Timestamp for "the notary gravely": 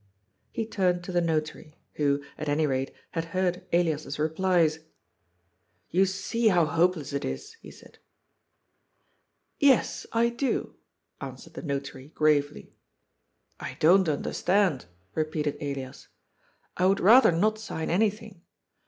11.53-12.73